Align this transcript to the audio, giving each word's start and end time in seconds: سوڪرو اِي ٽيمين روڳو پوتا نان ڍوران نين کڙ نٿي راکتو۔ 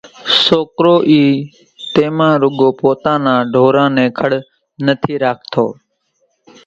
سوڪرو 0.43 0.95
اِي 1.09 1.23
ٽيمين 1.93 2.33
روڳو 2.41 2.69
پوتا 2.79 3.13
نان 3.23 3.39
ڍوران 3.53 3.89
نين 3.97 4.09
کڙ 4.17 4.29
نٿي 4.85 5.13
راکتو۔ 5.23 5.65